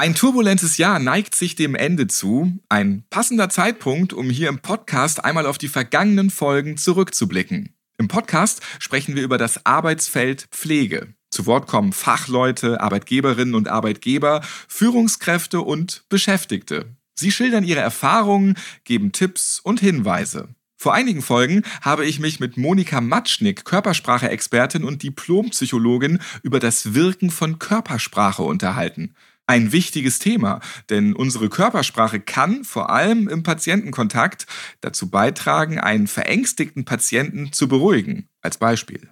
Ein 0.00 0.14
turbulentes 0.14 0.76
Jahr 0.76 1.00
neigt 1.00 1.34
sich 1.34 1.56
dem 1.56 1.74
Ende 1.74 2.06
zu. 2.06 2.56
Ein 2.68 3.02
passender 3.10 3.48
Zeitpunkt, 3.48 4.12
um 4.12 4.30
hier 4.30 4.48
im 4.48 4.60
Podcast 4.60 5.24
einmal 5.24 5.44
auf 5.44 5.58
die 5.58 5.66
vergangenen 5.66 6.30
Folgen 6.30 6.76
zurückzublicken. 6.76 7.74
Im 7.98 8.06
Podcast 8.06 8.62
sprechen 8.78 9.16
wir 9.16 9.24
über 9.24 9.38
das 9.38 9.66
Arbeitsfeld 9.66 10.46
Pflege. 10.52 11.14
Zu 11.30 11.46
Wort 11.46 11.66
kommen 11.66 11.92
Fachleute, 11.92 12.80
Arbeitgeberinnen 12.80 13.56
und 13.56 13.66
Arbeitgeber, 13.66 14.42
Führungskräfte 14.68 15.62
und 15.62 16.04
Beschäftigte. 16.08 16.94
Sie 17.16 17.32
schildern 17.32 17.64
ihre 17.64 17.80
Erfahrungen, 17.80 18.54
geben 18.84 19.10
Tipps 19.10 19.58
und 19.58 19.80
Hinweise. 19.80 20.50
Vor 20.76 20.94
einigen 20.94 21.22
Folgen 21.22 21.64
habe 21.80 22.06
ich 22.06 22.20
mich 22.20 22.38
mit 22.38 22.56
Monika 22.56 23.00
Matschnick, 23.00 23.64
Körpersprache-Expertin 23.64 24.84
und 24.84 25.02
Diplompsychologin, 25.02 26.20
über 26.44 26.60
das 26.60 26.94
Wirken 26.94 27.30
von 27.30 27.58
Körpersprache 27.58 28.44
unterhalten 28.44 29.16
ein 29.48 29.72
wichtiges 29.72 30.18
Thema, 30.18 30.60
denn 30.90 31.14
unsere 31.14 31.48
Körpersprache 31.48 32.20
kann 32.20 32.64
vor 32.64 32.90
allem 32.90 33.28
im 33.28 33.42
Patientenkontakt 33.42 34.46
dazu 34.80 35.10
beitragen, 35.10 35.80
einen 35.80 36.06
verängstigten 36.06 36.84
Patienten 36.84 37.52
zu 37.52 37.66
beruhigen. 37.66 38.28
Als 38.42 38.58
Beispiel. 38.58 39.08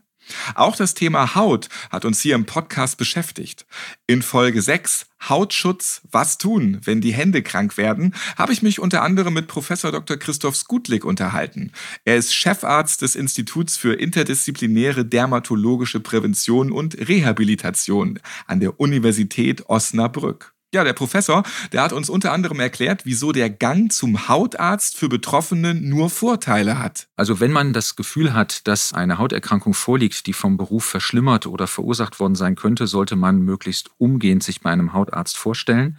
Auch 0.54 0.76
das 0.76 0.94
Thema 0.94 1.34
Haut 1.34 1.68
hat 1.90 2.04
uns 2.04 2.20
hier 2.20 2.34
im 2.34 2.46
Podcast 2.46 2.98
beschäftigt. 2.98 3.66
In 4.06 4.22
Folge 4.22 4.62
6 4.62 5.06
Hautschutz, 5.28 6.02
was 6.10 6.38
tun, 6.38 6.80
wenn 6.84 7.00
die 7.00 7.12
Hände 7.12 7.42
krank 7.42 7.76
werden, 7.76 8.14
habe 8.36 8.52
ich 8.52 8.62
mich 8.62 8.78
unter 8.78 9.02
anderem 9.02 9.34
mit 9.34 9.48
Professor 9.48 9.90
Dr. 9.90 10.16
Christoph 10.16 10.56
Skutlik 10.56 11.04
unterhalten. 11.04 11.72
Er 12.04 12.16
ist 12.16 12.34
Chefarzt 12.34 13.02
des 13.02 13.14
Instituts 13.14 13.76
für 13.76 13.94
interdisziplinäre 13.94 15.04
dermatologische 15.04 16.00
Prävention 16.00 16.70
und 16.70 16.96
Rehabilitation 17.08 18.20
an 18.46 18.60
der 18.60 18.78
Universität 18.78 19.68
Osnabrück. 19.68 20.55
Ja, 20.74 20.82
der 20.82 20.94
Professor, 20.94 21.44
der 21.70 21.82
hat 21.82 21.92
uns 21.92 22.10
unter 22.10 22.32
anderem 22.32 22.58
erklärt, 22.58 23.02
wieso 23.04 23.30
der 23.30 23.50
Gang 23.50 23.92
zum 23.92 24.28
Hautarzt 24.28 24.96
für 24.96 25.08
Betroffene 25.08 25.74
nur 25.74 26.10
Vorteile 26.10 26.80
hat. 26.80 27.06
Also 27.14 27.38
wenn 27.38 27.52
man 27.52 27.72
das 27.72 27.94
Gefühl 27.94 28.34
hat, 28.34 28.66
dass 28.66 28.92
eine 28.92 29.18
Hauterkrankung 29.18 29.74
vorliegt, 29.74 30.26
die 30.26 30.32
vom 30.32 30.56
Beruf 30.56 30.84
verschlimmert 30.84 31.46
oder 31.46 31.68
verursacht 31.68 32.18
worden 32.18 32.34
sein 32.34 32.56
könnte, 32.56 32.88
sollte 32.88 33.14
man 33.14 33.42
möglichst 33.42 33.90
umgehend 33.98 34.42
sich 34.42 34.60
bei 34.60 34.70
einem 34.70 34.92
Hautarzt 34.92 35.36
vorstellen. 35.36 35.98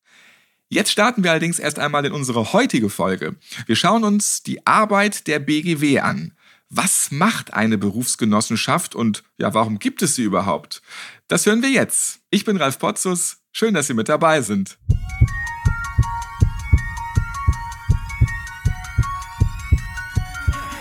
Jetzt 0.68 0.92
starten 0.92 1.24
wir 1.24 1.32
allerdings 1.32 1.58
erst 1.58 1.80
einmal 1.80 2.06
in 2.06 2.12
unsere 2.12 2.54
heutige 2.54 2.90
Folge. 2.90 3.38
Wir 3.66 3.76
schauen 3.76 4.04
uns 4.04 4.44
die 4.44 4.68
Arbeit 4.68 5.26
der 5.28 5.40
BGW 5.40 6.02
an. 6.02 6.35
Was 6.78 7.10
macht 7.10 7.54
eine 7.54 7.78
Berufsgenossenschaft 7.78 8.96
und 8.96 9.24
ja, 9.38 9.54
warum 9.54 9.80
gibt 9.80 10.02
es 10.02 10.16
sie 10.16 10.24
überhaupt? 10.24 10.82
Das 11.30 11.46
hören 11.46 11.62
wir 11.62 11.70
jetzt. 11.70 12.20
Ich 12.32 12.44
bin 12.44 12.58
Ralf 12.58 12.80
Potzus. 12.80 13.38
Schön, 13.54 13.74
dass 13.74 13.88
Sie 13.88 13.94
mit 13.94 14.10
dabei 14.10 14.42
sind. 14.42 14.78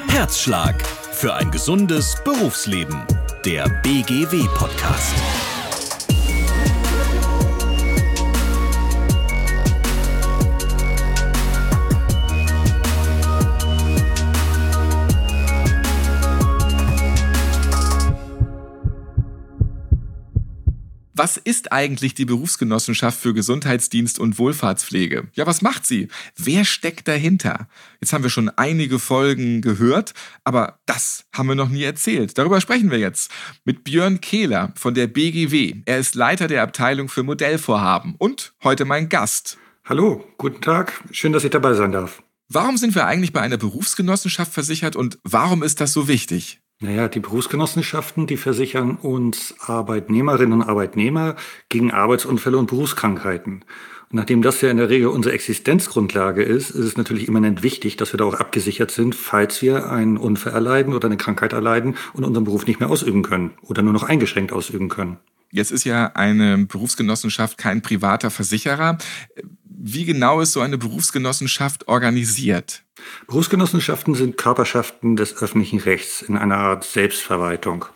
Herzschlag 0.09 0.85
für 1.13 1.33
ein 1.35 1.53
gesundes 1.53 2.17
Berufsleben. 2.25 3.05
Der 3.45 3.69
BGW 3.69 4.49
Podcast. 4.57 5.15
Was 21.17 21.37
ist 21.37 21.71
eigentlich 21.71 22.15
die 22.15 22.25
Berufsgenossenschaft 22.25 23.21
für 23.21 23.35
Gesundheitsdienst 23.35 24.19
und 24.19 24.37
Wohlfahrtspflege? 24.37 25.29
Ja, 25.35 25.47
was 25.47 25.63
macht 25.63 25.87
sie? 25.87 26.09
Wer 26.37 26.65
steckt 26.65 27.07
dahinter? 27.07 27.69
Jetzt 28.01 28.13
haben 28.13 28.25
wir 28.25 28.31
schon 28.31 28.49
einige 28.49 28.99
Folgen 28.99 29.61
gehört, 29.61 30.13
aber 30.43 30.81
das 30.87 31.27
haben 31.33 31.47
wir 31.47 31.55
noch 31.55 31.69
nie 31.69 31.85
erzählt. 31.85 32.37
Darüber 32.37 32.61
sprechen 32.61 32.91
wir 32.91 32.99
jetzt 32.99 33.31
mit 33.65 33.85
Björn 33.85 34.21
Kehler 34.21 34.73
von 34.75 34.95
der 34.95 35.07
BGW. 35.07 35.83
Er 35.85 36.01
ist 36.01 36.17
Leiter 36.17 36.49
der 36.49 36.65
Abteilung 36.65 37.09
für 37.09 37.23
Modellvorhaben 37.23 38.17
und 38.19 38.53
heute 38.65 38.85
mein 38.85 39.09
Gast. 39.09 39.57
Hallo, 39.85 40.25
guten 40.37 40.63
Tag. 40.63 41.01
Schön, 41.13 41.33
dass 41.33 41.45
ich 41.45 41.51
dabei 41.51 41.75
sein 41.75 41.93
darf. 41.93 42.25
Warum 42.49 42.77
sind 42.77 42.97
wir 42.97 43.07
eigentlich 43.07 43.33
bei 43.33 43.41
einer 43.41 43.57
Berufsgenossenschaft 43.57 44.53
versichert 44.53 44.97
und 44.97 45.21
warum 45.23 45.63
ist 45.63 45.81
das 45.81 45.93
so 45.93 46.09
wichtig? 46.09 46.61
Naja, 46.85 47.09
die 47.09 47.21
Berufsgenossenschaften, 47.21 48.27
die 48.27 48.37
versichern 48.37 48.97
uns 48.97 49.55
Arbeitnehmerinnen 49.59 50.61
und 50.61 50.69
Arbeitnehmer 50.69 51.35
gegen 51.71 51.91
Arbeitsunfälle 51.91 52.59
und 52.59 52.67
Berufskrankheiten. 52.67 53.65
Und 54.11 54.17
nachdem 54.19 54.43
das 54.43 54.61
ja 54.61 54.71
in 54.71 54.77
der 54.77 54.91
Regel 54.91 55.09
unsere 55.09 55.35
Existenzgrundlage 55.35 56.43
ist, 56.43 56.69
ist 56.69 56.85
es 56.85 56.99
natürlich 56.99 57.27
immanent 57.27 57.63
wichtig, 57.63 57.97
dass 57.97 58.13
wir 58.13 58.19
da 58.19 58.27
auch 58.27 58.35
abgesichert 58.35 58.91
sind, 58.91 59.15
falls 59.15 59.63
wir 59.63 59.91
einen 59.91 60.19
Unfall 60.19 60.53
erleiden 60.53 60.93
oder 60.93 61.07
eine 61.09 61.17
Krankheit 61.17 61.55
erleiden 61.55 61.97
und 62.13 62.23
unseren 62.23 62.45
Beruf 62.45 62.67
nicht 62.67 62.81
mehr 62.81 62.91
ausüben 62.91 63.23
können 63.23 63.53
oder 63.63 63.81
nur 63.81 63.95
noch 63.95 64.03
eingeschränkt 64.03 64.53
ausüben 64.53 64.91
können. 64.91 65.17
Jetzt 65.51 65.71
ist 65.71 65.85
ja 65.85 66.09
eine 66.09 66.67
Berufsgenossenschaft 66.67 67.57
kein 67.57 67.81
privater 67.81 68.31
Versicherer. 68.31 68.99
Wie 69.65 70.05
genau 70.05 70.43
ist 70.43 70.53
so 70.53 70.61
eine 70.61 70.77
Berufsgenossenschaft 70.77 71.89
organisiert? 71.89 72.84
Berufsgenossenschaften 73.27 74.15
sind 74.15 74.37
Körperschaften 74.37 75.17
des 75.17 75.43
öffentlichen 75.43 75.81
Rechts 75.81 76.23
in 76.23 76.37
einer 76.37 76.59
Art 76.59 76.85
Selbstverwaltung. 76.85 77.87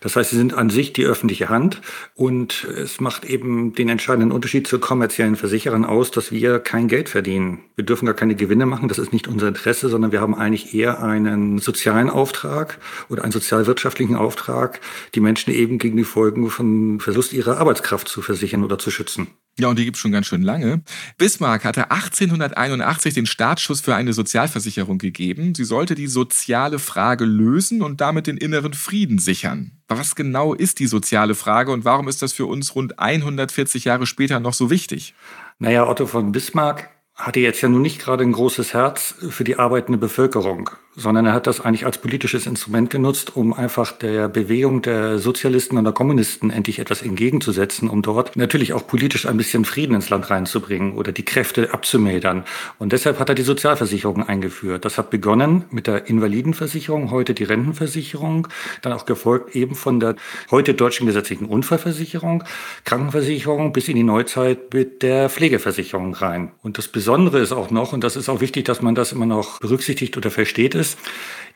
Das 0.00 0.14
heißt, 0.14 0.30
sie 0.30 0.36
sind 0.36 0.54
an 0.54 0.68
sich 0.68 0.92
die 0.92 1.06
öffentliche 1.06 1.48
Hand 1.48 1.80
und 2.14 2.64
es 2.64 3.00
macht 3.00 3.24
eben 3.24 3.72
den 3.72 3.88
entscheidenden 3.88 4.30
Unterschied 4.30 4.66
zu 4.66 4.78
kommerziellen 4.78 5.36
Versicherern 5.36 5.84
aus, 5.84 6.10
dass 6.10 6.30
wir 6.30 6.58
kein 6.58 6.88
Geld 6.88 7.08
verdienen. 7.08 7.64
Wir 7.74 7.84
dürfen 7.84 8.04
gar 8.06 8.14
keine 8.14 8.36
Gewinne 8.36 8.66
machen, 8.66 8.88
das 8.88 8.98
ist 8.98 9.12
nicht 9.12 9.26
unser 9.26 9.48
Interesse, 9.48 9.88
sondern 9.88 10.12
wir 10.12 10.20
haben 10.20 10.34
eigentlich 10.34 10.74
eher 10.74 11.02
einen 11.02 11.58
sozialen 11.58 12.10
Auftrag 12.10 12.78
oder 13.08 13.22
einen 13.22 13.32
sozialwirtschaftlichen 13.32 14.14
Auftrag, 14.14 14.80
die 15.14 15.20
Menschen 15.20 15.52
eben 15.54 15.78
gegen 15.78 15.96
die 15.96 16.04
Folgen 16.04 16.50
von 16.50 17.00
Verlust 17.00 17.32
ihrer 17.32 17.56
Arbeitskraft 17.58 18.06
zu 18.06 18.20
versichern 18.20 18.62
oder 18.62 18.78
zu 18.78 18.90
schützen. 18.90 19.28
Ja, 19.58 19.68
und 19.68 19.78
die 19.78 19.84
gibt 19.84 19.96
es 19.96 20.00
schon 20.00 20.10
ganz 20.10 20.26
schön 20.26 20.42
lange. 20.42 20.82
Bismarck 21.16 21.64
hatte 21.64 21.90
1881 21.92 23.14
den 23.14 23.26
Startschuss 23.26 23.80
für 23.80 23.94
eine 23.94 24.12
Sozialversicherung 24.12 24.98
gegeben. 24.98 25.54
Sie 25.54 25.64
sollte 25.64 25.94
die 25.94 26.08
soziale 26.08 26.80
Frage 26.80 27.24
lösen 27.24 27.80
und 27.80 28.00
damit 28.00 28.26
den 28.26 28.36
inneren 28.36 28.74
Frieden 28.74 29.18
sichern. 29.18 29.72
Was 29.86 30.16
genau 30.16 30.54
ist 30.54 30.80
die 30.80 30.88
soziale 30.88 31.36
Frage 31.36 31.70
und 31.70 31.84
warum 31.84 32.08
ist 32.08 32.20
das 32.20 32.32
für 32.32 32.46
uns 32.46 32.74
rund 32.74 32.98
140 32.98 33.84
Jahre 33.84 34.06
später 34.06 34.40
noch 34.40 34.54
so 34.54 34.70
wichtig? 34.70 35.14
Naja, 35.60 35.86
Otto 35.86 36.06
von 36.06 36.32
Bismarck 36.32 36.90
hatte 37.14 37.38
jetzt 37.38 37.60
ja 37.60 37.68
nun 37.68 37.82
nicht 37.82 38.00
gerade 38.00 38.24
ein 38.24 38.32
großes 38.32 38.74
Herz 38.74 39.14
für 39.30 39.44
die 39.44 39.56
arbeitende 39.56 39.98
Bevölkerung 39.98 40.70
sondern 40.96 41.26
er 41.26 41.32
hat 41.32 41.46
das 41.46 41.60
eigentlich 41.60 41.86
als 41.86 41.98
politisches 41.98 42.46
Instrument 42.46 42.90
genutzt, 42.90 43.36
um 43.36 43.52
einfach 43.52 43.92
der 43.92 44.28
Bewegung 44.28 44.82
der 44.82 45.18
Sozialisten 45.18 45.76
und 45.76 45.84
der 45.84 45.92
Kommunisten 45.92 46.50
endlich 46.50 46.78
etwas 46.78 47.02
entgegenzusetzen, 47.02 47.88
um 47.88 48.02
dort 48.02 48.36
natürlich 48.36 48.72
auch 48.72 48.86
politisch 48.86 49.26
ein 49.26 49.36
bisschen 49.36 49.64
Frieden 49.64 49.94
ins 49.94 50.10
Land 50.10 50.30
reinzubringen 50.30 50.94
oder 50.94 51.12
die 51.12 51.24
Kräfte 51.24 51.72
abzumildern. 51.72 52.44
Und 52.78 52.92
deshalb 52.92 53.18
hat 53.18 53.28
er 53.28 53.34
die 53.34 53.42
Sozialversicherung 53.42 54.22
eingeführt. 54.22 54.84
Das 54.84 54.98
hat 54.98 55.10
begonnen 55.10 55.64
mit 55.70 55.86
der 55.86 56.08
Invalidenversicherung, 56.08 57.10
heute 57.10 57.34
die 57.34 57.44
Rentenversicherung, 57.44 58.48
dann 58.82 58.92
auch 58.92 59.06
gefolgt 59.06 59.56
eben 59.56 59.74
von 59.74 60.00
der 60.00 60.14
heute 60.50 60.74
deutschen 60.74 61.06
gesetzlichen 61.06 61.46
Unfallversicherung, 61.46 62.44
Krankenversicherung 62.84 63.72
bis 63.72 63.88
in 63.88 63.96
die 63.96 64.02
Neuzeit 64.02 64.72
mit 64.72 65.02
der 65.02 65.28
Pflegeversicherung 65.28 66.14
rein. 66.14 66.52
Und 66.62 66.78
das 66.78 66.88
Besondere 66.88 67.40
ist 67.40 67.52
auch 67.52 67.70
noch, 67.70 67.92
und 67.92 68.04
das 68.04 68.16
ist 68.16 68.28
auch 68.28 68.40
wichtig, 68.40 68.64
dass 68.64 68.82
man 68.82 68.94
das 68.94 69.12
immer 69.12 69.26
noch 69.26 69.60
berücksichtigt 69.60 70.16
oder 70.16 70.30
versteht, 70.30 70.74
ist, 70.74 70.83
ist, 70.84 70.98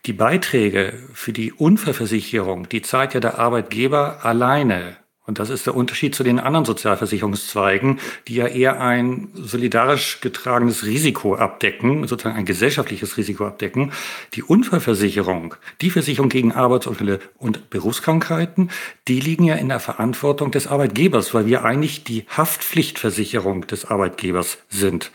die 0.07 0.15
Beiträge 0.15 0.95
für 1.13 1.35
die 1.35 1.53
Unfallversicherung, 1.53 2.69
die 2.71 2.81
zahlt 2.81 3.13
ja 3.13 3.21
der 3.21 3.39
Arbeitgeber 3.39 4.25
alleine. 4.25 4.97
Und 5.27 5.39
das 5.39 5.51
ist 5.51 5.67
der 5.67 5.75
Unterschied 5.75 6.15
zu 6.15 6.25
den 6.25 6.39
anderen 6.39 6.65
Sozialversicherungszweigen, 6.65 8.01
die 8.27 8.37
ja 8.37 8.47
eher 8.47 8.81
ein 8.81 9.29
solidarisch 9.35 10.23
getragenes 10.23 10.87
Risiko 10.87 11.35
abdecken, 11.35 12.07
sozusagen 12.07 12.39
ein 12.39 12.47
gesellschaftliches 12.47 13.19
Risiko 13.19 13.47
abdecken. 13.47 13.93
Die 14.33 14.43
Unfallversicherung, 14.43 15.55
die 15.83 15.91
Versicherung 15.91 16.31
gegen 16.31 16.53
Arbeitsunfälle 16.53 17.21
und 17.37 17.69
Berufskrankheiten, 17.69 18.71
die 19.07 19.21
liegen 19.21 19.45
ja 19.45 19.57
in 19.57 19.69
der 19.69 19.81
Verantwortung 19.81 20.51
des 20.51 20.67
Arbeitgebers, 20.67 21.35
weil 21.35 21.45
wir 21.45 21.63
eigentlich 21.63 22.05
die 22.05 22.25
Haftpflichtversicherung 22.35 23.67
des 23.67 23.85
Arbeitgebers 23.85 24.57
sind. 24.71 25.11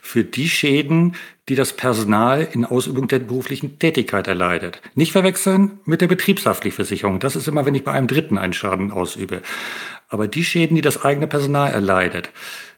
Für 0.00 0.22
die 0.22 0.48
Schäden, 0.48 1.16
die 1.48 1.54
das 1.54 1.72
Personal 1.74 2.46
in 2.52 2.64
Ausübung 2.64 3.08
der 3.08 3.20
beruflichen 3.20 3.78
Tätigkeit 3.78 4.26
erleidet. 4.26 4.82
Nicht 4.94 5.12
verwechseln 5.12 5.78
mit 5.84 6.00
der 6.00 6.08
Betriebshaftpflichtversicherung. 6.08 7.20
Das 7.20 7.36
ist 7.36 7.46
immer, 7.46 7.64
wenn 7.64 7.74
ich 7.74 7.84
bei 7.84 7.92
einem 7.92 8.08
Dritten 8.08 8.36
einen 8.38 8.52
Schaden 8.52 8.90
ausübe. 8.90 9.42
Aber 10.08 10.28
die 10.28 10.44
Schäden, 10.44 10.74
die 10.74 10.82
das 10.82 11.04
eigene 11.04 11.26
Personal 11.26 11.72
erleidet. 11.72 12.30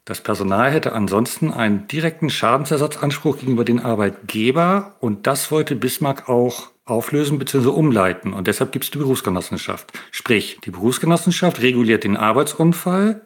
Das 0.05 0.23
Personal 0.23 0.70
hätte 0.70 0.93
ansonsten 0.93 1.53
einen 1.53 1.87
direkten 1.87 2.31
Schadensersatzanspruch 2.31 3.38
gegenüber 3.38 3.65
den 3.65 3.81
Arbeitgeber 3.81 4.97
und 5.00 5.26
das 5.26 5.50
wollte 5.50 5.76
Bismarck 5.76 6.29
auch 6.31 6.71
auflösen 6.87 7.38
bzw. 7.38 7.69
umleiten 7.69 8.32
und 8.32 8.47
deshalb 8.47 8.73
gibt 8.73 8.87
es 8.87 8.91
die 8.91 8.99
Berufsgenossenschaft. 8.99 9.93
Sprich, 10.11 10.59
die 10.64 10.71
Berufsgenossenschaft 10.71 11.61
reguliert 11.61 12.05
den 12.05 12.17
Arbeitsunfall 12.17 13.21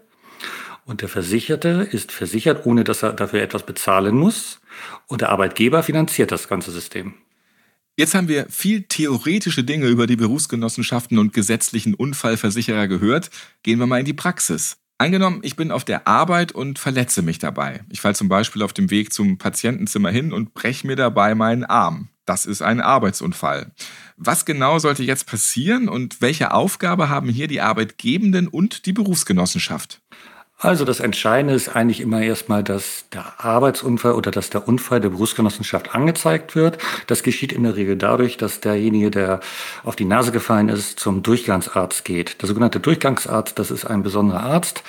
und 0.84 1.00
der 1.00 1.08
Versicherte 1.08 1.88
ist 1.90 2.12
versichert, 2.12 2.66
ohne 2.66 2.84
dass 2.84 3.02
er 3.02 3.12
dafür 3.12 3.42
etwas 3.42 3.64
bezahlen 3.64 4.16
muss 4.16 4.60
und 5.06 5.20
der 5.20 5.30
Arbeitgeber 5.30 5.82
finanziert 5.82 6.32
das 6.32 6.48
ganze 6.48 6.70
System. 6.70 7.14
Jetzt 7.96 8.14
haben 8.14 8.28
wir 8.28 8.46
viel 8.48 8.84
theoretische 8.84 9.64
Dinge 9.64 9.86
über 9.86 10.06
die 10.06 10.16
Berufsgenossenschaften 10.16 11.18
und 11.18 11.34
gesetzlichen 11.34 11.94
Unfallversicherer 11.94 12.88
gehört. 12.88 13.30
Gehen 13.62 13.78
wir 13.78 13.86
mal 13.86 13.98
in 13.98 14.06
die 14.06 14.14
Praxis. 14.14 14.78
Angenommen, 14.96 15.40
ich 15.42 15.56
bin 15.56 15.70
auf 15.70 15.84
der 15.84 16.06
Arbeit 16.06 16.52
und 16.52 16.78
verletze 16.78 17.22
mich 17.22 17.38
dabei. 17.38 17.80
Ich 17.90 18.00
falle 18.00 18.14
zum 18.14 18.28
Beispiel 18.28 18.62
auf 18.62 18.72
dem 18.72 18.90
Weg 18.90 19.12
zum 19.12 19.36
Patientenzimmer 19.36 20.10
hin 20.10 20.32
und 20.32 20.54
breche 20.54 20.86
mir 20.86 20.96
dabei 20.96 21.34
meinen 21.34 21.64
Arm. 21.64 22.08
Das 22.24 22.46
ist 22.46 22.62
ein 22.62 22.80
Arbeitsunfall. 22.80 23.72
Was 24.16 24.44
genau 24.44 24.78
sollte 24.78 25.02
jetzt 25.02 25.26
passieren 25.26 25.88
und 25.88 26.20
welche 26.20 26.52
Aufgabe 26.52 27.08
haben 27.08 27.28
hier 27.28 27.48
die 27.48 27.60
Arbeitgebenden 27.60 28.46
und 28.46 28.86
die 28.86 28.92
Berufsgenossenschaft? 28.92 30.00
Also 30.62 30.84
das 30.84 31.00
Entscheidende 31.00 31.54
ist 31.54 31.74
eigentlich 31.74 32.00
immer 32.00 32.22
erstmal, 32.22 32.62
dass 32.62 33.06
der 33.12 33.44
Arbeitsunfall 33.44 34.12
oder 34.12 34.30
dass 34.30 34.48
der 34.48 34.68
Unfall 34.68 35.00
der 35.00 35.08
Berufsgenossenschaft 35.08 35.92
angezeigt 35.92 36.54
wird. 36.54 36.78
Das 37.08 37.24
geschieht 37.24 37.52
in 37.52 37.64
der 37.64 37.74
Regel 37.74 37.96
dadurch, 37.96 38.36
dass 38.36 38.60
derjenige, 38.60 39.10
der 39.10 39.40
auf 39.82 39.96
die 39.96 40.04
Nase 40.04 40.30
gefallen 40.30 40.68
ist, 40.68 41.00
zum 41.00 41.24
Durchgangsarzt 41.24 42.04
geht. 42.04 42.40
Der 42.40 42.46
sogenannte 42.46 42.78
Durchgangsarzt, 42.78 43.58
das 43.58 43.72
ist 43.72 43.86
ein 43.86 44.04
besonderer 44.04 44.44
Arzt, 44.44 44.84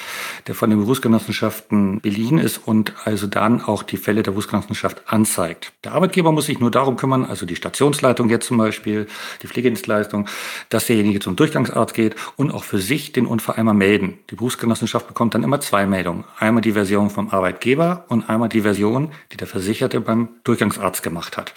der 0.45 0.53
von 0.53 0.69
den 0.69 0.77
Berufsgenossenschaften 0.77 2.01
beliehen 2.01 2.37
ist 2.37 2.59
und 2.63 2.93
also 3.03 3.25
dann 3.25 3.59
auch 3.59 3.81
die 3.81 3.97
Fälle 3.97 4.21
der 4.21 4.29
Berufsgenossenschaft 4.29 5.01
anzeigt. 5.07 5.71
Der 5.83 5.93
Arbeitgeber 5.93 6.31
muss 6.31 6.45
sich 6.45 6.59
nur 6.59 6.69
darum 6.69 6.97
kümmern, 6.97 7.25
also 7.25 7.47
die 7.47 7.55
Stationsleitung 7.55 8.29
jetzt 8.29 8.45
zum 8.45 8.57
Beispiel, 8.57 9.07
die 9.41 9.47
Pflegedienstleistung, 9.47 10.29
dass 10.69 10.85
derjenige 10.85 11.19
zum 11.19 11.35
Durchgangsarzt 11.35 11.95
geht 11.95 12.15
und 12.35 12.51
auch 12.51 12.63
für 12.63 12.77
sich 12.77 13.11
den 13.11 13.25
Unfall 13.25 13.55
einmal 13.55 13.73
melden. 13.73 14.19
Die 14.29 14.35
Berufsgenossenschaft 14.35 15.07
bekommt 15.07 15.33
dann 15.33 15.41
immer 15.41 15.62
zwei 15.63 15.85
Meldungen. 15.85 16.23
Einmal 16.37 16.61
die 16.61 16.73
Version 16.73 17.09
vom 17.09 17.29
Arbeitgeber 17.29 18.05
und 18.09 18.29
einmal 18.29 18.49
die 18.49 18.61
Version, 18.61 19.11
die 19.31 19.37
der 19.37 19.47
Versicherte 19.47 20.01
beim 20.01 20.29
Durchgangsarzt 20.43 21.03
gemacht 21.03 21.37
hat. 21.37 21.53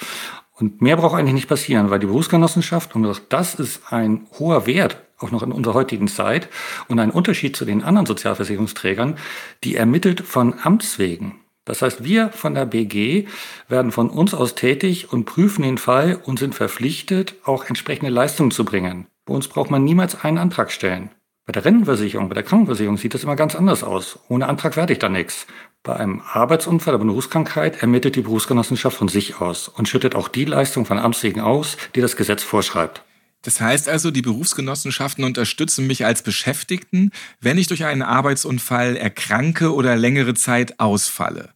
Und 0.58 0.80
mehr 0.80 0.96
braucht 0.96 1.16
eigentlich 1.16 1.34
nicht 1.34 1.48
passieren, 1.48 1.90
weil 1.90 1.98
die 1.98 2.06
Berufsgenossenschaft, 2.06 2.94
und 2.94 3.04
auch 3.04 3.18
das 3.28 3.54
ist 3.56 3.92
ein 3.92 4.26
hoher 4.38 4.66
Wert, 4.66 5.02
auch 5.18 5.30
noch 5.30 5.42
in 5.42 5.52
unserer 5.52 5.74
heutigen 5.74 6.08
Zeit, 6.08 6.48
und 6.88 6.98
ein 6.98 7.10
Unterschied 7.10 7.56
zu 7.56 7.64
den 7.64 7.82
anderen 7.82 8.06
Sozialversicherungsträgern, 8.06 9.18
die 9.64 9.76
ermittelt 9.76 10.22
von 10.22 10.54
Amts 10.62 10.98
wegen. 10.98 11.40
Das 11.66 11.82
heißt, 11.82 12.04
wir 12.04 12.30
von 12.30 12.54
der 12.54 12.64
BG 12.64 13.26
werden 13.68 13.92
von 13.92 14.08
uns 14.08 14.32
aus 14.32 14.54
tätig 14.54 15.12
und 15.12 15.24
prüfen 15.24 15.62
den 15.62 15.78
Fall 15.78 16.18
und 16.24 16.38
sind 16.38 16.54
verpflichtet, 16.54 17.34
auch 17.44 17.64
entsprechende 17.64 18.10
Leistungen 18.10 18.52
zu 18.52 18.64
bringen. 18.64 19.08
Bei 19.26 19.34
uns 19.34 19.48
braucht 19.48 19.70
man 19.70 19.84
niemals 19.84 20.24
einen 20.24 20.38
Antrag 20.38 20.70
stellen. 20.70 21.10
Bei 21.46 21.52
der 21.52 21.64
Rentenversicherung, 21.64 22.28
bei 22.28 22.34
der 22.34 22.42
Krankenversicherung 22.42 22.96
sieht 22.96 23.14
das 23.14 23.22
immer 23.22 23.36
ganz 23.36 23.54
anders 23.54 23.84
aus. 23.84 24.18
Ohne 24.28 24.48
Antrag 24.48 24.76
werde 24.76 24.92
ich 24.92 24.98
da 24.98 25.08
nichts. 25.08 25.46
Bei 25.84 25.94
einem 25.94 26.20
Arbeitsunfall, 26.20 26.96
einer 26.96 27.04
Berufskrankheit 27.04 27.82
ermittelt 27.82 28.16
die 28.16 28.22
Berufsgenossenschaft 28.22 28.96
von 28.96 29.06
sich 29.06 29.40
aus 29.40 29.68
und 29.68 29.88
schüttet 29.88 30.16
auch 30.16 30.26
die 30.26 30.44
Leistung 30.44 30.86
von 30.86 30.98
Amtswegen 30.98 31.40
aus, 31.40 31.76
die 31.94 32.00
das 32.00 32.16
Gesetz 32.16 32.42
vorschreibt. 32.42 33.04
Das 33.42 33.60
heißt 33.60 33.88
also, 33.88 34.10
die 34.10 34.22
Berufsgenossenschaften 34.22 35.22
unterstützen 35.22 35.86
mich 35.86 36.04
als 36.04 36.22
Beschäftigten, 36.22 37.12
wenn 37.40 37.58
ich 37.58 37.68
durch 37.68 37.84
einen 37.84 38.02
Arbeitsunfall 38.02 38.96
erkranke 38.96 39.72
oder 39.72 39.94
längere 39.94 40.34
Zeit 40.34 40.80
ausfalle. 40.80 41.50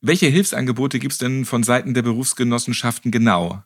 Welche 0.00 0.26
Hilfsangebote 0.26 1.00
gibt 1.00 1.14
es 1.14 1.18
denn 1.18 1.44
von 1.44 1.64
Seiten 1.64 1.94
der 1.94 2.02
Berufsgenossenschaften 2.02 3.10
genau? 3.10 3.60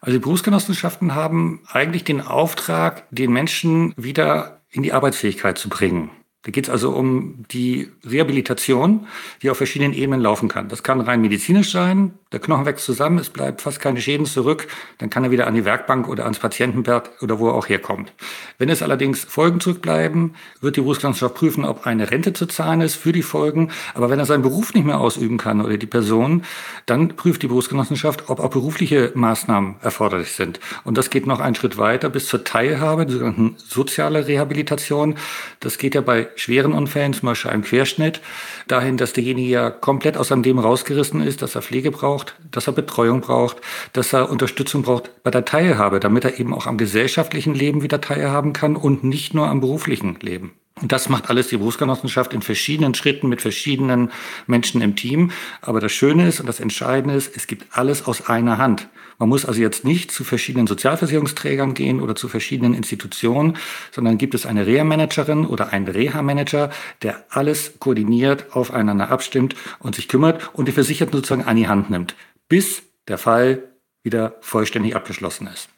Also 0.00 0.18
die 0.18 0.22
Berufsgenossenschaften 0.22 1.14
haben 1.14 1.60
eigentlich 1.70 2.02
den 2.02 2.20
Auftrag, 2.20 3.04
den 3.12 3.32
Menschen 3.32 3.94
wieder 3.96 4.57
in 4.70 4.82
die 4.82 4.92
Arbeitsfähigkeit 4.92 5.58
zu 5.58 5.68
bringen. 5.68 6.10
Da 6.42 6.52
geht 6.52 6.64
es 6.64 6.70
also 6.70 6.90
um 6.90 7.44
die 7.50 7.90
Rehabilitation, 8.08 9.08
die 9.42 9.50
auf 9.50 9.56
verschiedenen 9.56 9.92
Ebenen 9.92 10.20
laufen 10.20 10.48
kann. 10.48 10.68
Das 10.68 10.84
kann 10.84 11.00
rein 11.00 11.20
medizinisch 11.20 11.72
sein, 11.72 12.12
der 12.30 12.40
Knochen 12.40 12.64
wächst 12.64 12.84
zusammen, 12.84 13.18
es 13.18 13.30
bleibt 13.30 13.62
fast 13.62 13.80
keine 13.80 14.00
Schäden 14.00 14.26
zurück, 14.26 14.68
dann 14.98 15.10
kann 15.10 15.24
er 15.24 15.30
wieder 15.30 15.46
an 15.46 15.54
die 15.54 15.64
Werkbank 15.64 16.06
oder 16.08 16.24
ans 16.24 16.38
Patientenbett 16.38 17.10
oder 17.22 17.38
wo 17.38 17.48
er 17.48 17.54
auch 17.54 17.68
herkommt. 17.68 18.12
Wenn 18.58 18.68
es 18.68 18.82
allerdings 18.82 19.24
Folgen 19.24 19.60
zurückbleiben, 19.60 20.34
wird 20.60 20.76
die 20.76 20.82
Berufsgenossenschaft 20.82 21.34
prüfen, 21.34 21.64
ob 21.64 21.86
eine 21.86 22.10
Rente 22.10 22.34
zu 22.34 22.46
zahlen 22.46 22.82
ist 22.82 22.96
für 22.96 23.12
die 23.12 23.22
Folgen. 23.22 23.70
Aber 23.94 24.10
wenn 24.10 24.18
er 24.18 24.26
seinen 24.26 24.42
Beruf 24.42 24.74
nicht 24.74 24.84
mehr 24.84 25.00
ausüben 25.00 25.38
kann 25.38 25.60
oder 25.60 25.76
die 25.76 25.86
Person, 25.86 26.44
dann 26.86 27.16
prüft 27.16 27.42
die 27.42 27.48
Berufsgenossenschaft, 27.48 28.28
ob 28.28 28.40
auch 28.40 28.50
berufliche 28.50 29.10
Maßnahmen 29.14 29.76
erforderlich 29.80 30.32
sind. 30.32 30.60
Und 30.84 30.98
das 30.98 31.10
geht 31.10 31.26
noch 31.26 31.40
einen 31.40 31.54
Schritt 31.54 31.78
weiter 31.78 32.10
bis 32.10 32.26
zur 32.26 32.44
Teilhabe, 32.44 33.06
die 33.06 33.14
sogenannten 33.14 33.56
soziale 33.56 34.26
Rehabilitation. 34.26 35.16
Das 35.60 35.78
geht 35.78 35.94
ja 35.94 36.02
bei 36.02 36.27
schweren 36.36 36.72
Unfällen, 36.72 37.12
zum 37.12 37.26
Beispiel 37.26 37.50
einem 37.50 37.62
Querschnitt, 37.62 38.20
dahin, 38.66 38.96
dass 38.96 39.12
derjenige 39.12 39.48
ja 39.48 39.70
komplett 39.70 40.16
aus 40.16 40.28
seinem 40.28 40.42
Leben 40.42 40.58
rausgerissen 40.58 41.22
ist, 41.22 41.42
dass 41.42 41.54
er 41.54 41.62
Pflege 41.62 41.90
braucht 41.90 42.08
braucht, 42.18 42.34
dass 42.50 42.66
er 42.66 42.72
Betreuung 42.72 43.20
braucht, 43.20 43.58
dass 43.92 44.12
er 44.12 44.30
Unterstützung 44.30 44.82
braucht 44.82 45.22
bei 45.22 45.30
der 45.30 45.44
Teilhabe, 45.44 46.00
damit 46.00 46.24
er 46.24 46.38
eben 46.38 46.54
auch 46.54 46.66
am 46.66 46.78
gesellschaftlichen 46.78 47.54
Leben 47.54 47.82
wieder 47.82 48.00
teilhaben 48.00 48.52
kann 48.52 48.76
und 48.76 49.04
nicht 49.04 49.34
nur 49.34 49.48
am 49.48 49.60
beruflichen 49.60 50.16
Leben. 50.20 50.52
Und 50.80 50.92
das 50.92 51.08
macht 51.08 51.30
alles 51.30 51.48
die 51.48 51.56
Berufsgenossenschaft 51.56 52.32
in 52.32 52.42
verschiedenen 52.42 52.94
Schritten 52.94 53.28
mit 53.28 53.42
verschiedenen 53.42 54.10
Menschen 54.46 54.80
im 54.80 54.96
Team. 54.96 55.30
Aber 55.60 55.80
das 55.80 55.92
Schöne 55.92 56.28
ist 56.28 56.40
und 56.40 56.46
das 56.46 56.60
Entscheidende 56.60 57.16
ist, 57.16 57.36
es 57.36 57.46
gibt 57.46 57.76
alles 57.76 58.06
aus 58.06 58.28
einer 58.28 58.58
Hand. 58.58 58.88
Man 59.18 59.28
muss 59.28 59.44
also 59.44 59.60
jetzt 59.60 59.84
nicht 59.84 60.12
zu 60.12 60.22
verschiedenen 60.22 60.68
Sozialversicherungsträgern 60.68 61.74
gehen 61.74 62.00
oder 62.00 62.14
zu 62.14 62.28
verschiedenen 62.28 62.74
Institutionen, 62.74 63.56
sondern 63.90 64.16
gibt 64.16 64.34
es 64.34 64.46
eine 64.46 64.66
Reha-Managerin 64.66 65.44
oder 65.44 65.72
einen 65.72 65.88
Reha-Manager, 65.88 66.70
der 67.02 67.24
alles 67.28 67.80
koordiniert, 67.80 68.54
aufeinander 68.54 69.10
abstimmt 69.10 69.56
und 69.80 69.96
sich 69.96 70.06
kümmert 70.06 70.54
und 70.54 70.68
die 70.68 70.72
Versicherten 70.72 71.14
sozusagen 71.14 71.44
an 71.44 71.56
die 71.56 71.66
Hand 71.66 71.90
nimmt, 71.90 72.14
bis 72.48 72.84
der 73.08 73.18
Fall 73.18 73.64
wieder 74.04 74.36
vollständig 74.40 74.94
abgeschlossen 74.94 75.48
ist. 75.48 75.68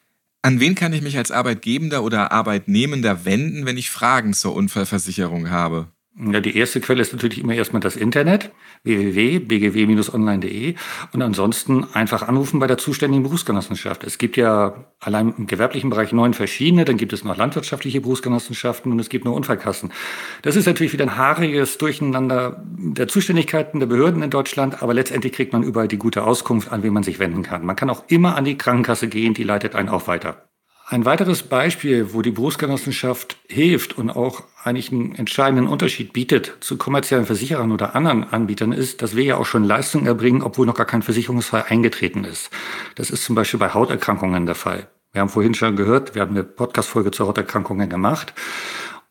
An 0.43 0.59
wen 0.59 0.75
kann 0.75 0.93
ich 0.93 1.01
mich 1.01 1.17
als 1.17 1.31
Arbeitgebender 1.31 2.03
oder 2.03 2.31
Arbeitnehmender 2.31 3.25
wenden, 3.25 3.65
wenn 3.65 3.77
ich 3.77 3.89
Fragen 3.91 4.33
zur 4.33 4.55
Unfallversicherung 4.55 5.49
habe? 5.49 5.91
Ja, 6.13 6.41
die 6.41 6.57
erste 6.57 6.81
Quelle 6.81 7.01
ist 7.01 7.13
natürlich 7.13 7.39
immer 7.39 7.53
erstmal 7.53 7.79
das 7.79 7.95
Internet, 7.95 8.51
www.bgw-online.de 8.83 10.75
und 11.13 11.21
ansonsten 11.21 11.85
einfach 11.93 12.27
anrufen 12.27 12.59
bei 12.59 12.67
der 12.67 12.77
zuständigen 12.77 13.23
Berufsgenossenschaft. 13.23 14.03
Es 14.03 14.17
gibt 14.17 14.35
ja 14.35 14.91
allein 14.99 15.33
im 15.37 15.47
gewerblichen 15.47 15.89
Bereich 15.89 16.11
neun 16.11 16.33
verschiedene, 16.33 16.83
dann 16.83 16.97
gibt 16.97 17.13
es 17.13 17.23
noch 17.23 17.37
landwirtschaftliche 17.37 18.01
Berufsgenossenschaften 18.01 18.91
und 18.91 18.99
es 18.99 19.07
gibt 19.07 19.23
nur 19.23 19.33
Unfallkassen. 19.35 19.93
Das 20.41 20.57
ist 20.57 20.65
natürlich 20.65 20.91
wieder 20.91 21.05
ein 21.05 21.15
haariges 21.15 21.77
Durcheinander 21.77 22.61
der 22.67 23.07
Zuständigkeiten 23.07 23.79
der 23.79 23.87
Behörden 23.87 24.21
in 24.21 24.29
Deutschland, 24.29 24.83
aber 24.83 24.93
letztendlich 24.93 25.31
kriegt 25.31 25.53
man 25.53 25.63
überall 25.63 25.87
die 25.87 25.97
gute 25.97 26.25
Auskunft, 26.25 26.73
an 26.73 26.83
wen 26.83 26.91
man 26.91 27.03
sich 27.03 27.19
wenden 27.19 27.41
kann. 27.41 27.65
Man 27.65 27.77
kann 27.77 27.89
auch 27.89 28.03
immer 28.09 28.35
an 28.35 28.43
die 28.43 28.57
Krankenkasse 28.57 29.07
gehen, 29.07 29.33
die 29.33 29.43
leitet 29.43 29.75
einen 29.75 29.87
auch 29.87 30.07
weiter. 30.07 30.50
Ein 30.91 31.05
weiteres 31.05 31.43
Beispiel, 31.43 32.13
wo 32.13 32.21
die 32.21 32.31
Berufsgenossenschaft 32.31 33.37
hilft 33.47 33.97
und 33.97 34.09
auch 34.09 34.43
eigentlich 34.61 34.91
einen 34.91 35.15
entscheidenden 35.15 35.67
Unterschied 35.67 36.11
bietet 36.11 36.57
zu 36.59 36.77
kommerziellen 36.77 37.25
Versicherern 37.25 37.71
oder 37.71 37.95
anderen 37.95 38.25
Anbietern 38.25 38.73
ist, 38.73 39.01
dass 39.01 39.15
wir 39.15 39.23
ja 39.23 39.37
auch 39.37 39.45
schon 39.45 39.63
Leistungen 39.63 40.05
erbringen, 40.05 40.41
obwohl 40.41 40.65
noch 40.65 40.75
gar 40.75 40.85
kein 40.85 41.01
Versicherungsfall 41.01 41.63
eingetreten 41.69 42.25
ist. 42.25 42.49
Das 42.95 43.09
ist 43.09 43.23
zum 43.23 43.35
Beispiel 43.35 43.57
bei 43.57 43.73
Hauterkrankungen 43.73 44.45
der 44.45 44.55
Fall. 44.55 44.89
Wir 45.13 45.21
haben 45.21 45.29
vorhin 45.29 45.53
schon 45.53 45.77
gehört, 45.77 46.13
wir 46.13 46.23
haben 46.23 46.31
eine 46.31 46.43
Podcast-Folge 46.43 47.11
zu 47.11 47.25
Hauterkrankungen 47.25 47.89
gemacht. 47.89 48.33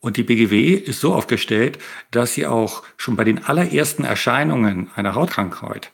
Und 0.02 0.16
die 0.16 0.22
BGW 0.22 0.72
ist 0.72 1.00
so 1.00 1.12
aufgestellt, 1.14 1.78
dass 2.10 2.32
sie 2.32 2.46
auch 2.46 2.82
schon 2.96 3.16
bei 3.16 3.24
den 3.24 3.44
allerersten 3.44 4.02
Erscheinungen 4.02 4.90
einer 4.94 5.14
Hautkrankheit 5.14 5.92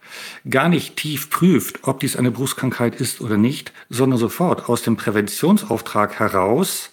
gar 0.49 0.69
nicht 0.69 0.97
tief 0.97 1.29
prüft, 1.29 1.81
ob 1.83 1.99
dies 1.99 2.15
eine 2.17 2.31
Brustkrankheit 2.31 2.95
ist 2.95 3.21
oder 3.21 3.37
nicht, 3.37 3.73
sondern 3.89 4.19
sofort 4.19 4.69
aus 4.69 4.83
dem 4.83 4.97
Präventionsauftrag 4.97 6.21
heraus 6.21 6.93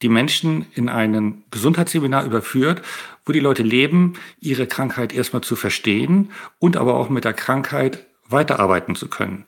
die 0.00 0.08
Menschen 0.08 0.66
in 0.74 0.88
ein 0.88 1.44
Gesundheitsseminar 1.50 2.24
überführt, 2.24 2.80
wo 3.26 3.32
die 3.32 3.40
Leute 3.40 3.62
leben, 3.62 4.14
ihre 4.40 4.66
Krankheit 4.66 5.14
erstmal 5.14 5.42
zu 5.42 5.56
verstehen 5.56 6.30
und 6.58 6.78
aber 6.78 6.94
auch 6.94 7.10
mit 7.10 7.24
der 7.24 7.34
Krankheit 7.34 8.06
weiterarbeiten 8.28 8.96
zu 8.96 9.08
können. 9.08 9.44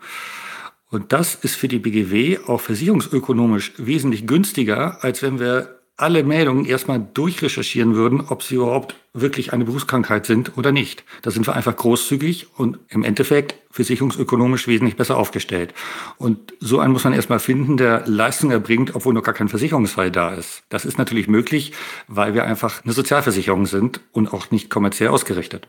Und 0.91 1.13
das 1.13 1.35
ist 1.35 1.57
für 1.57 1.69
die 1.69 1.79
BGW 1.79 2.39
auch 2.47 2.61
versicherungsökonomisch 2.61 3.73
wesentlich 3.79 4.27
günstiger, 4.27 5.03
als 5.03 5.23
wenn 5.23 5.41
wir 5.41 5.76
alle 5.97 6.25
Meldungen 6.25 6.67
erstmal 6.67 7.01
durchrecherchieren 7.01 7.95
würden, 7.95 8.21
ob 8.21 8.43
sie 8.43 8.57
überhaupt 8.57 8.97
wirklich 9.15 9.55
eine 9.55 9.65
Berufskrankheit 9.65 10.27
sind 10.27 10.59
oder 10.59 10.71
nicht. 10.71 11.05
Da 11.23 11.31
sind 11.31 11.47
wir 11.47 11.55
einfach 11.55 11.75
großzügig 11.75 12.49
und 12.59 12.79
im 12.89 13.03
Endeffekt 13.03 13.55
versicherungsökonomisch 13.71 14.69
wesentlich 14.69 14.97
besser 14.97 15.17
aufgestellt. 15.17 15.73
Und 16.19 16.53
so 16.61 16.81
einen 16.81 16.93
muss 16.93 17.05
man 17.05 17.15
erstmal 17.15 17.39
finden, 17.39 17.79
der 17.79 18.07
Leistung 18.07 18.51
erbringt, 18.51 18.95
obwohl 18.95 19.15
noch 19.15 19.23
gar 19.23 19.35
kein 19.35 19.49
Versicherungsfall 19.49 20.11
da 20.11 20.35
ist. 20.35 20.65
Das 20.69 20.85
ist 20.85 20.99
natürlich 20.99 21.29
möglich, 21.29 21.73
weil 22.09 22.35
wir 22.35 22.45
einfach 22.45 22.85
eine 22.85 22.93
Sozialversicherung 22.93 23.65
sind 23.65 24.01
und 24.13 24.35
auch 24.35 24.51
nicht 24.51 24.69
kommerziell 24.69 25.09
ausgerichtet. 25.09 25.69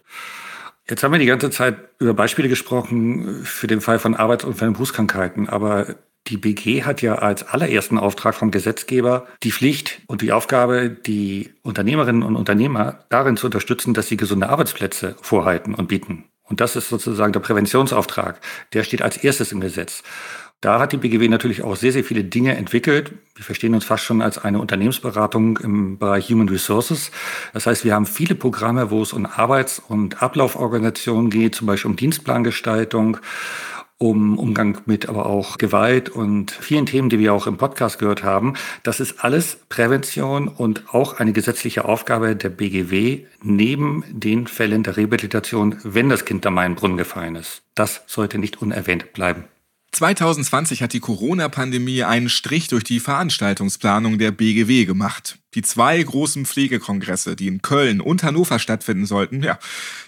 Jetzt 0.90 1.04
haben 1.04 1.12
wir 1.12 1.20
die 1.20 1.26
ganze 1.26 1.52
Zeit 1.52 1.78
über 2.00 2.14
Beispiele 2.14 2.50
gesprochen 2.50 3.44
für 3.44 3.68
den 3.68 3.82
Fall 3.82 4.00
von 4.00 4.16
Arbeitsunfällen 4.16 4.70
und 4.70 4.74
Berufskrankheiten, 4.74 5.48
aber 5.48 5.96
die 6.28 6.38
BG 6.38 6.84
hat 6.84 7.02
ja 7.02 7.16
als 7.16 7.44
allerersten 7.44 7.98
Auftrag 7.98 8.36
vom 8.36 8.52
Gesetzgeber 8.52 9.28
die 9.44 9.52
Pflicht 9.52 10.02
und 10.08 10.22
die 10.22 10.32
Aufgabe, 10.32 10.90
die 10.90 11.54
Unternehmerinnen 11.64 12.24
und 12.24 12.36
Unternehmer 12.36 13.00
darin 13.10 13.38
zu 13.38 13.48
unterstützen, 13.48 13.94
dass 13.94 14.08
sie 14.08 14.18
gesunde 14.18 14.50
Arbeitsplätze 14.50 15.16
vorhalten 15.22 15.74
und 15.74 15.88
bieten. 15.88 16.26
Und 16.44 16.62
das 16.62 16.76
ist 16.76 16.90
sozusagen 16.90 17.34
der 17.34 17.42
Präventionsauftrag. 17.42 18.40
Der 18.74 18.84
steht 18.84 19.02
als 19.02 19.18
erstes 19.18 19.52
im 19.52 19.60
Gesetz. 19.60 20.04
Da 20.60 20.80
hat 20.80 20.92
die 20.92 20.98
BGW 20.98 21.28
natürlich 21.28 21.62
auch 21.62 21.76
sehr, 21.76 21.92
sehr 21.92 22.04
viele 22.04 22.24
Dinge 22.24 22.58
entwickelt. 22.58 23.12
Wir 23.36 23.46
verstehen 23.46 23.76
uns 23.76 23.86
fast 23.86 24.04
schon 24.04 24.24
als 24.24 24.40
eine 24.40 24.60
Unternehmensberatung 24.60 25.58
im 25.58 26.00
Bereich 26.00 26.32
Human 26.32 26.50
Resources. 26.50 27.12
Das 27.54 27.68
heißt, 27.68 27.86
wir 27.86 27.94
haben 27.94 28.08
viele 28.08 28.34
Programme, 28.34 28.90
wo 28.90 29.04
es 29.04 29.14
um 29.14 29.28
Arbeits- 29.28 29.80
und 29.88 30.24
Ablauforganisation 30.24 31.30
geht, 31.30 31.54
zum 31.54 31.68
Beispiel 31.68 31.92
um 31.92 31.96
Dienstplangestaltung 31.96 33.18
um 33.98 34.38
Umgang 34.38 34.82
mit 34.86 35.10
aber 35.10 35.26
auch 35.26 35.58
Gewalt 35.58 36.10
und 36.10 36.52
vielen 36.52 36.86
Themen, 36.86 37.10
die 37.10 37.20
wir 37.20 37.34
auch 37.34 37.48
im 37.48 37.58
Podcast 37.58 37.98
gehört 37.98 38.24
haben. 38.24 38.54
Das 38.84 39.00
ist 39.00 39.24
alles 39.24 39.60
Prävention 39.70 40.48
und 40.48 40.94
auch 40.94 41.20
eine 41.20 41.34
gesetzliche 41.34 41.86
Aufgabe 41.86 42.36
der 42.36 42.50
BGW 42.50 43.26
neben 43.42 44.04
den 44.10 44.48
Fällen 44.48 44.84
der 44.84 44.98
Rehabilitation, 44.98 45.78
wenn 45.84 46.10
das 46.10 46.26
Kind 46.26 46.46
am 46.46 46.56
Mainbrunnen 46.56 46.98
gefallen 46.98 47.36
ist. 47.36 47.64
Das 47.74 48.04
sollte 48.06 48.38
nicht 48.38 48.62
unerwähnt 48.62 49.14
bleiben. 49.14 49.46
2020 49.94 50.84
hat 50.84 50.94
die 50.94 51.00
Corona-Pandemie 51.00 52.04
einen 52.04 52.30
Strich 52.30 52.68
durch 52.68 52.84
die 52.84 53.00
Veranstaltungsplanung 53.00 54.20
der 54.20 54.30
BGW 54.30 54.86
gemacht. 54.86 55.40
Die 55.56 55.64
zwei 55.64 56.02
großen 56.04 56.46
Pflegekongresse, 56.46 57.36
die 57.36 57.48
in 57.48 57.64
Köln 57.64 58.00
und 58.00 58.22
Hannover 58.22 58.60
stattfinden 58.60 59.08
sollten, 59.08 59.42
ja, 59.42 59.58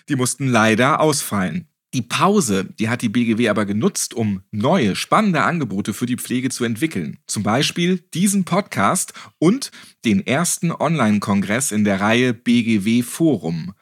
die 0.07 0.15
mussten 0.15 0.47
leider 0.47 0.99
ausfallen. 0.99 1.67
Die 1.95 2.03
Pause, 2.03 2.65
die 2.65 2.87
hat 2.87 3.01
die 3.01 3.09
BGW 3.09 3.49
aber 3.49 3.65
genutzt, 3.65 4.13
um 4.13 4.43
neue, 4.51 4.95
spannende 4.95 5.41
Angebote 5.41 5.95
für 5.95 6.05
die 6.05 6.17
Pflege 6.17 6.49
zu 6.49 6.63
entwickeln. 6.63 7.17
Zum 7.25 7.41
Beispiel 7.41 8.03
diesen 8.13 8.45
Podcast 8.45 9.13
und 9.39 9.71
den 10.05 10.25
ersten 10.25 10.71
Online-Kongress 10.71 11.71
in 11.71 11.83
der 11.83 11.99
Reihe 11.99 12.35
BGW 12.35 13.01
Forum. 13.01 13.73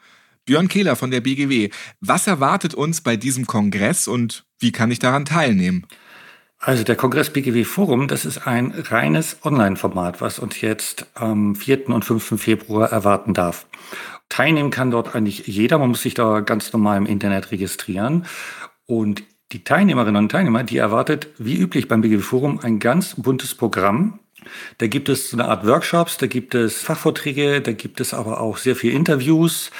Björn 0.46 0.68
Kehler 0.68 0.96
von 0.96 1.10
der 1.10 1.20
BGW, 1.20 1.68
was 2.00 2.26
erwartet 2.26 2.72
uns 2.72 3.02
bei 3.02 3.18
diesem 3.18 3.46
Kongress 3.46 4.08
und 4.08 4.46
wie 4.58 4.72
kann 4.72 4.90
ich 4.90 4.98
daran 4.98 5.26
teilnehmen? 5.26 5.86
Also 6.60 6.84
der 6.84 6.96
Kongress 6.96 7.30
BGW 7.30 7.64
Forum, 7.64 8.08
das 8.08 8.24
ist 8.24 8.46
ein 8.46 8.72
reines 8.72 9.36
Online-Format, 9.44 10.22
was 10.22 10.38
uns 10.38 10.62
jetzt 10.62 11.06
am 11.12 11.54
4. 11.54 11.90
und 11.90 12.06
5. 12.06 12.40
Februar 12.40 12.90
erwarten 12.90 13.34
darf. 13.34 13.66
Teilnehmen 14.28 14.70
kann 14.70 14.90
dort 14.90 15.14
eigentlich 15.14 15.46
jeder. 15.46 15.78
Man 15.78 15.90
muss 15.90 16.02
sich 16.02 16.14
da 16.14 16.40
ganz 16.40 16.72
normal 16.72 16.98
im 16.98 17.06
Internet 17.06 17.50
registrieren. 17.50 18.26
Und 18.86 19.22
die 19.52 19.64
Teilnehmerinnen 19.64 20.24
und 20.24 20.28
Teilnehmer, 20.30 20.62
die 20.62 20.76
erwartet, 20.76 21.28
wie 21.38 21.56
üblich 21.56 21.88
beim 21.88 22.02
BGW 22.02 22.22
Forum, 22.22 22.60
ein 22.62 22.78
ganz 22.78 23.14
buntes 23.16 23.54
Programm. 23.54 24.18
Da 24.78 24.86
gibt 24.86 25.08
es 25.08 25.30
so 25.30 25.36
eine 25.36 25.48
Art 25.48 25.66
Workshops, 25.66 26.16
da 26.16 26.26
gibt 26.26 26.54
es 26.54 26.80
Fachvorträge, 26.82 27.60
da 27.60 27.72
gibt 27.72 28.00
es 28.00 28.14
aber 28.14 28.40
auch 28.40 28.56
sehr 28.56 28.76
viele 28.76 28.94
Interviews. 28.94 29.70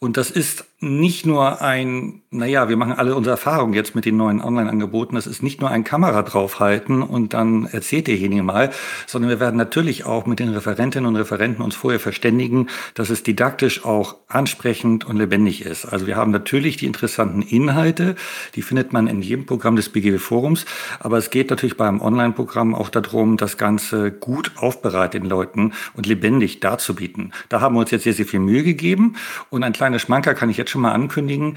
Und 0.00 0.16
das 0.16 0.30
ist 0.30 0.64
nicht 0.80 1.26
nur 1.26 1.60
ein, 1.60 2.22
naja, 2.30 2.68
wir 2.68 2.76
machen 2.76 2.92
alle 2.92 3.16
unsere 3.16 3.32
Erfahrungen 3.32 3.74
jetzt 3.74 3.96
mit 3.96 4.04
den 4.04 4.16
neuen 4.16 4.40
Online-Angeboten. 4.40 5.16
Das 5.16 5.26
ist 5.26 5.42
nicht 5.42 5.60
nur 5.60 5.70
ein 5.70 5.82
Kamera 5.82 6.22
draufhalten 6.22 7.02
und 7.02 7.34
dann 7.34 7.66
erzählt 7.66 8.06
derjenige 8.06 8.44
mal, 8.44 8.70
sondern 9.08 9.28
wir 9.28 9.40
werden 9.40 9.56
natürlich 9.56 10.04
auch 10.06 10.24
mit 10.24 10.38
den 10.38 10.50
Referentinnen 10.50 11.08
und 11.08 11.16
Referenten 11.16 11.64
uns 11.64 11.74
vorher 11.74 11.98
verständigen, 11.98 12.68
dass 12.94 13.10
es 13.10 13.24
didaktisch 13.24 13.84
auch 13.84 14.14
ansprechend 14.28 15.04
und 15.04 15.16
lebendig 15.16 15.62
ist. 15.62 15.84
Also 15.84 16.06
wir 16.06 16.14
haben 16.14 16.30
natürlich 16.30 16.76
die 16.76 16.86
interessanten 16.86 17.42
Inhalte, 17.42 18.14
die 18.54 18.62
findet 18.62 18.92
man 18.92 19.08
in 19.08 19.20
jedem 19.20 19.46
Programm 19.46 19.74
des 19.74 19.88
BGW 19.88 20.18
Forums, 20.18 20.64
aber 21.00 21.18
es 21.18 21.30
geht 21.30 21.50
natürlich 21.50 21.76
beim 21.76 22.00
Online-Programm 22.00 22.76
auch 22.76 22.90
darum, 22.90 23.36
das 23.36 23.56
Ganze 23.56 24.12
gut 24.12 24.52
aufbereitet 24.54 25.18
den 25.18 25.24
Leuten 25.24 25.72
und 25.94 26.06
lebendig 26.06 26.60
darzubieten. 26.60 27.32
Da 27.48 27.60
haben 27.60 27.74
wir 27.74 27.80
uns 27.80 27.90
jetzt 27.90 28.04
sehr, 28.04 28.14
sehr 28.14 28.26
viel 28.26 28.40
Mühe 28.40 28.62
gegeben 28.62 29.16
und 29.50 29.64
ein 29.64 29.72
kleiner 29.88 30.00
Schmanker 30.00 30.34
kann 30.34 30.50
ich 30.50 30.58
jetzt 30.58 30.70
schon 30.70 30.82
mal 30.82 30.92
ankündigen. 30.92 31.56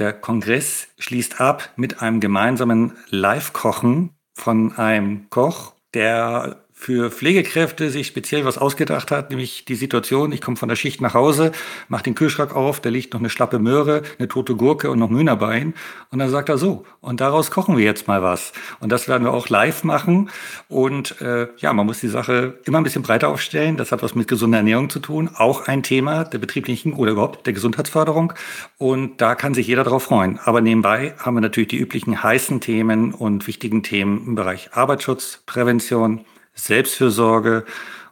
Der 0.00 0.12
Kongress 0.12 0.88
schließt 0.98 1.40
ab 1.40 1.70
mit 1.76 2.02
einem 2.02 2.18
gemeinsamen 2.18 2.96
Live-Kochen 3.10 4.10
von 4.34 4.76
einem 4.76 5.30
Koch, 5.30 5.74
der 5.94 6.64
für 6.80 7.10
Pflegekräfte 7.10 7.90
sich 7.90 8.06
speziell 8.06 8.44
was 8.44 8.56
ausgedacht 8.56 9.10
hat, 9.10 9.30
nämlich 9.30 9.64
die 9.64 9.74
Situation, 9.74 10.30
ich 10.30 10.40
komme 10.40 10.56
von 10.56 10.68
der 10.68 10.76
Schicht 10.76 11.00
nach 11.00 11.12
Hause, 11.12 11.50
mache 11.88 12.04
den 12.04 12.14
Kühlschrank 12.14 12.54
auf, 12.54 12.78
da 12.78 12.88
liegt 12.88 13.12
noch 13.12 13.20
eine 13.20 13.30
schlappe 13.30 13.58
Möhre, 13.58 14.02
eine 14.18 14.28
tote 14.28 14.54
Gurke 14.54 14.88
und 14.88 15.00
noch 15.00 15.10
Mühnerbein. 15.10 15.74
Und 16.12 16.20
dann 16.20 16.30
sagt 16.30 16.48
er 16.48 16.56
so, 16.56 16.86
und 17.00 17.20
daraus 17.20 17.50
kochen 17.50 17.76
wir 17.76 17.84
jetzt 17.84 18.06
mal 18.06 18.22
was. 18.22 18.52
Und 18.78 18.92
das 18.92 19.08
werden 19.08 19.24
wir 19.24 19.32
auch 19.32 19.48
live 19.48 19.82
machen. 19.82 20.30
Und 20.68 21.20
äh, 21.20 21.48
ja, 21.58 21.72
man 21.72 21.84
muss 21.84 21.98
die 21.98 22.08
Sache 22.08 22.60
immer 22.64 22.78
ein 22.78 22.84
bisschen 22.84 23.02
breiter 23.02 23.28
aufstellen. 23.28 23.76
Das 23.76 23.90
hat 23.90 24.04
was 24.04 24.14
mit 24.14 24.28
gesunder 24.28 24.58
Ernährung 24.58 24.88
zu 24.88 25.00
tun. 25.00 25.30
Auch 25.34 25.66
ein 25.66 25.82
Thema 25.82 26.22
der 26.22 26.38
betrieblichen 26.38 26.92
oder 26.92 27.10
überhaupt 27.10 27.44
der 27.44 27.54
Gesundheitsförderung. 27.54 28.34
Und 28.78 29.20
da 29.20 29.34
kann 29.34 29.52
sich 29.52 29.66
jeder 29.66 29.82
drauf 29.82 30.04
freuen. 30.04 30.38
Aber 30.44 30.60
nebenbei 30.60 31.14
haben 31.18 31.34
wir 31.34 31.40
natürlich 31.40 31.70
die 31.70 31.78
üblichen 31.78 32.22
heißen 32.22 32.60
Themen 32.60 33.12
und 33.12 33.48
wichtigen 33.48 33.82
Themen 33.82 34.24
im 34.28 34.34
Bereich 34.36 34.70
Arbeitsschutz, 34.74 35.42
Prävention, 35.44 36.24
Selbstfürsorge, 36.58 37.64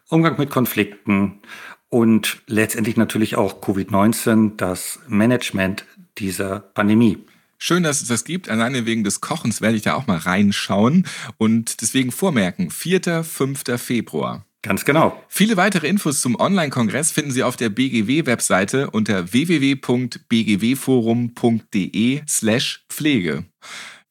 Umgang 0.09 0.39
mit 0.39 0.51
Konflikten 0.51 1.41
und 1.89 2.43
letztendlich 2.47 2.97
natürlich 2.97 3.37
auch 3.37 3.61
Covid-19, 3.61 4.57
das 4.57 5.01
Management 5.09 5.85
dieser 6.19 6.61
Pandemie. 6.61 7.19
Schön, 7.59 7.83
dass 7.83 8.03
es 8.03 8.09
das 8.09 8.25
gibt. 8.25 8.51
Alleine 8.51 8.87
wegen 8.87 9.03
des 9.03 9.21
Kochens 9.21 9.61
werde 9.61 9.77
ich 9.77 9.83
da 9.83 9.95
auch 9.95 10.07
mal 10.07 10.19
reinschauen 10.19 11.07
und 11.39 11.81
deswegen 11.81 12.13
vormerken, 12.13 12.71
4. 12.71 13.25
5. 13.25 13.65
Februar. 13.79 14.45
Ganz 14.63 14.85
genau. 14.85 15.21
Viele 15.29 15.57
weitere 15.57 15.87
Infos 15.87 16.21
zum 16.21 16.39
Online-Kongress 16.39 17.13
finden 17.13 17.31
Sie 17.31 17.45
auf 17.45 17.57
der 17.57 17.69
BGW-Webseite 17.69 18.91
unter 18.91 19.33
www.bgwforum.de 19.33 22.23
slash 22.29 22.85
Pflege. 22.89 23.45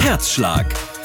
Herzschlag 0.00 0.74